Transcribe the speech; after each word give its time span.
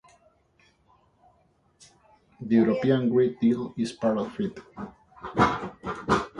The 2.39 2.55
European 2.55 3.07
Green 3.07 3.37
Deal 3.39 3.71
is 3.77 3.91
part 3.91 4.17
of 4.17 4.35
it. 4.39 4.59